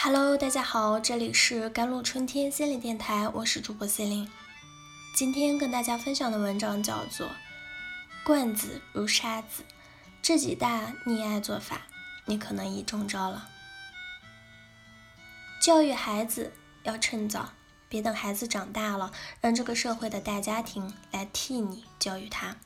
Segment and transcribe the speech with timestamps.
[0.00, 4.30] Hello，大家好，这里是甘露春天心理电台，我是主播 C 琳。
[5.12, 7.26] 今天跟大家分享的文章叫做
[8.22, 9.62] 《惯子如杀子》，
[10.22, 11.82] 这几大溺爱做法，
[12.26, 13.48] 你可能已中招了。
[15.60, 16.52] 教育孩子
[16.84, 17.54] 要趁早，
[17.88, 19.10] 别等孩子长大了，
[19.40, 22.56] 让这个社会的大家庭来替你教育他。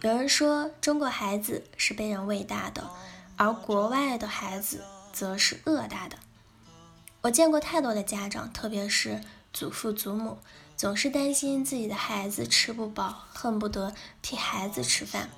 [0.00, 2.90] 有人说，中国孩子是被人喂大的，
[3.36, 4.82] 而国外的孩子。
[5.16, 6.18] 则是恶大的。
[7.22, 10.36] 我见过太多的家长，特别是祖父祖母，
[10.76, 15.28] 总是担心自己的孩子吃不饱，恨不得替孩子吃饭；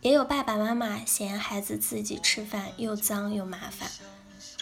[0.00, 3.90] 也有爸爸妈妈嫌孩子自己吃饭又脏又麻烦，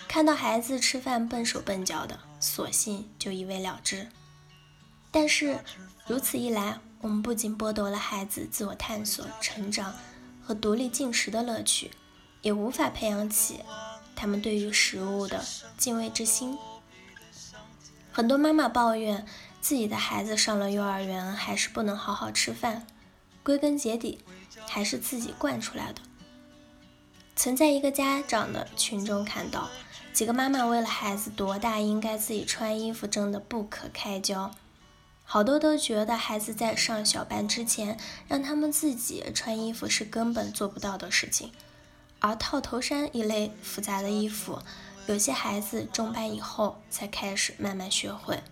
[0.08, 4.08] 看到孩子吃饭笨手笨脚的，索性就一味了之。
[5.10, 5.58] 但是
[6.06, 9.94] 如此一来，我们不仅剥夺了孩子自我探索、成长
[10.42, 11.90] 和独立进食的乐趣，
[12.40, 13.60] 也无法培养起。
[14.18, 15.44] 他们对于食物的
[15.76, 16.58] 敬畏之心，
[18.10, 19.24] 很多妈妈抱怨
[19.60, 22.84] 自己的孩子上了幼儿园还是不能好好吃饭，
[23.44, 24.18] 归根结底
[24.66, 26.02] 还是自己惯出来的。
[27.36, 29.70] 曾在一个家长的群中看到，
[30.12, 34.50] 几个妈妈为了孩子多大应该自己穿衣服争得不可开交，
[35.22, 41.52] 好多都觉得孩子在上小班之前让他们自己穿衣服是根本做不到的事情。
[42.20, 44.60] 而套头衫一类复杂的衣服，
[45.06, 48.42] 有些孩子中班以后才开始慢慢学会。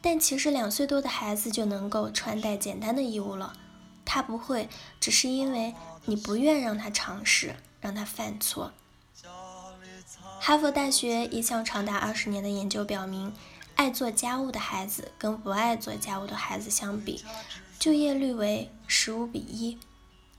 [0.00, 3.52] 但其实两岁多的孩子就能够穿戴简单的衣物了，
[4.04, 5.74] 他不会，只是因为
[6.06, 8.72] 你不愿让他尝试，让他犯错。
[10.40, 13.34] 哈佛大学一项长达二十年的研究表明，
[13.74, 17.22] 爱做家务的孩子跟不爱做家务的孩子相比，
[17.78, 19.78] 就业率为十五比一。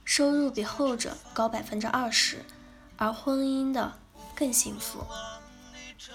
[0.04, 2.44] 收入比后者高百分之二十，
[2.96, 3.94] 而婚姻的
[4.34, 5.04] 更幸福。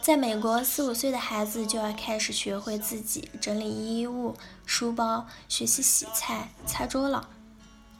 [0.01, 7.29] 在美国，四五岁的孩子就要开始学会自己整理衣物、书包，学习洗菜、擦桌了。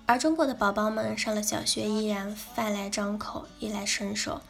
[0.05, 4.41] 而中国的宝宝们上了小学依然饭来张口、衣来伸手，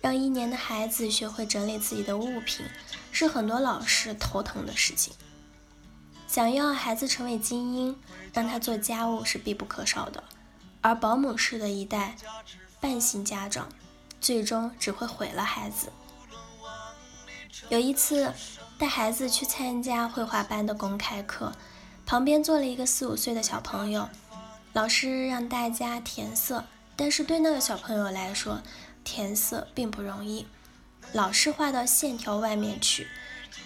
[0.00, 2.64] 让一年的孩子学会整理自己的物品，
[3.10, 5.12] 是很多老师头疼的事情。
[6.26, 7.98] 想要孩子成为精英，
[8.32, 10.24] 让他做家务是必不可少的。
[10.82, 12.16] 而保姆式的一代
[12.80, 13.68] 半性家长，
[14.20, 15.90] 最终只会毁了孩子。
[17.68, 18.34] 有一次
[18.76, 21.52] 带孩子去参加绘画班的公开课，
[22.04, 24.08] 旁边坐了一个四五岁的小朋友，
[24.72, 26.64] 老师让大家填色，
[26.96, 28.60] 但是对那个小朋友来说，
[29.04, 30.46] 填色并不容易，
[31.12, 33.06] 老是画到线条外面去。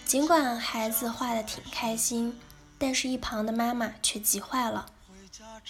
[0.04, 2.38] 尽管孩子画的挺开心，
[2.78, 4.86] 但是一旁的妈妈却急坏了。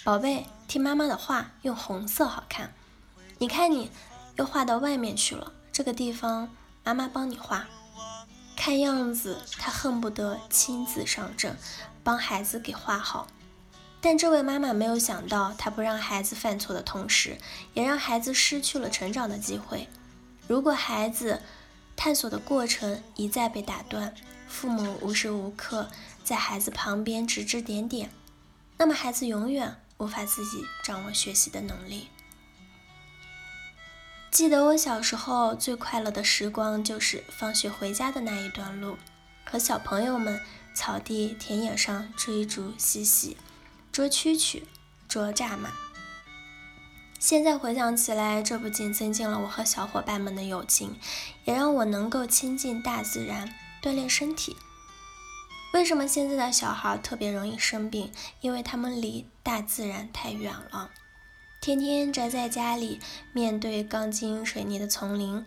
[0.03, 2.73] 宝贝，听妈妈的话，用红色好看。
[3.37, 3.91] 你看，你
[4.37, 5.51] 又画到外面去了。
[5.71, 6.49] 这个地方，
[6.83, 7.67] 妈妈帮你画。
[8.55, 11.57] 看样子，他恨不得亲自上阵，
[12.03, 13.27] 帮孩子给画好。
[14.01, 17.37] 但这位妈妈没有想到，她不让孩子犯错的同时，
[17.73, 19.87] 也让孩子失去了成长的机会。
[20.47, 21.41] 如果孩子
[21.95, 24.13] 探索的过程一再被打断，
[24.47, 25.89] 父母无时无刻
[26.23, 28.09] 在孩子旁边指指点点。
[28.77, 32.09] 那么孩子永远无法自己掌握学习的能力。
[34.29, 38.97] 记得我小时候最快乐的时光，就是放学回家的那一段路，
[39.43, 40.39] 和小朋友们
[40.75, 43.37] 草地、田野上追逐嬉戏，
[43.91, 44.61] 捉蛐蛐、
[45.07, 45.69] 捉蚱蜢。
[47.19, 50.99] 现在回想起来，这不仅增进了我和小伙伴们的友情，
[51.45, 53.51] 也让我能够亲近大自然，
[53.81, 54.55] 锻炼身体。
[55.77, 58.11] 为什么现在的小孩特别容易生病？
[58.41, 60.89] 因为他们离大自然太远了，
[61.61, 62.99] 天天宅在家里，
[63.31, 65.45] 面对钢筋水泥的丛林，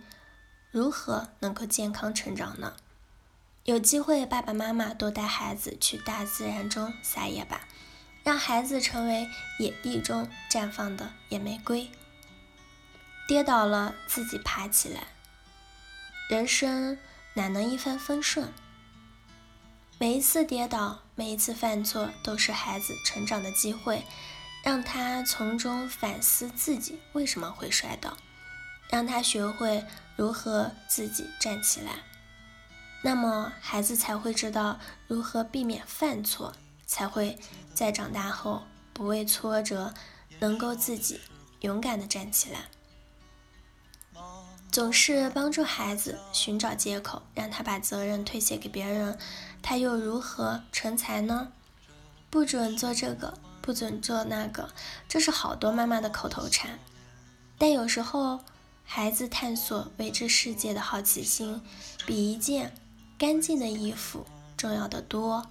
[0.71, 2.77] 如何能够健康成长呢？
[3.65, 7.67] 有机会，爸爸妈妈多带孩子去大自然中撒野吧，
[8.23, 11.91] 让孩子成为野地中绽放的野玫瑰。
[13.27, 15.09] 跌倒了，自己爬起来。
[16.29, 16.97] 人生
[17.35, 18.53] 哪能一帆风顺？
[20.03, 24.03] 每一次跌倒，每一次犯错，都是孩子成长的机会，
[24.65, 28.17] 让他从中反思自己为什么会摔倒，
[28.89, 29.85] 让他学会
[30.17, 31.97] 如何自己站起来，
[33.03, 36.55] 那么孩子才会知道如何避免犯错，
[36.87, 37.39] 才会
[37.75, 38.63] 在长大后
[38.95, 39.93] 不畏挫折，
[40.39, 41.21] 能够自己
[41.61, 42.61] 勇敢的站起来。
[44.71, 49.19] 总是帮助孩子寻找借口，让他把责任推卸给别人，
[49.61, 51.51] 他又如何成才呢？
[52.31, 54.71] 不准做这个，不准做那个，
[55.09, 56.79] 这是好多妈妈的口头禅。
[57.59, 58.39] 但有时候，
[58.85, 61.61] 孩子探索未知世界的好奇心，
[62.07, 62.73] 比一件
[63.19, 64.25] 干净的衣服
[64.57, 65.51] 重要的多。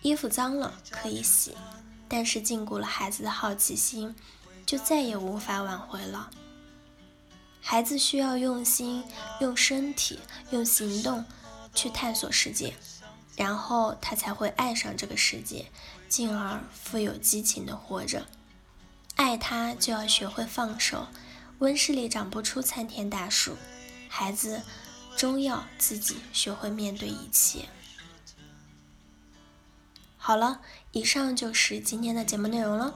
[0.00, 1.54] 衣服脏了可以洗，
[2.08, 4.14] 但是禁锢了孩子的好奇心，
[4.64, 6.30] 就再也无法挽回了。
[7.68, 9.02] 孩子需要用心、
[9.40, 10.20] 用身体、
[10.50, 11.24] 用行动
[11.74, 12.72] 去探索世界，
[13.34, 15.66] 然后他才会爱上这个世界，
[16.08, 18.24] 进而富有激情的活着。
[19.16, 21.08] 爱他就要学会放手，
[21.58, 23.56] 温室里长不出参天大树，
[24.08, 24.62] 孩子
[25.16, 27.68] 终要自己学会面对一切。
[30.16, 30.60] 好了，
[30.92, 32.94] 以上就是今天的节目内容了。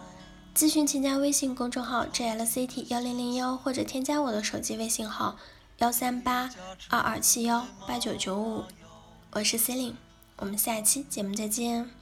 [0.61, 5.39] 咨询请加微信公众号 jlct 幺零零幺，或者添加我的手机微信号
[5.79, 6.51] 幺三八
[6.91, 8.65] 二二七幺八九九五。
[9.31, 9.97] 我是 c e l i n e
[10.37, 12.00] 我们下期节目再见。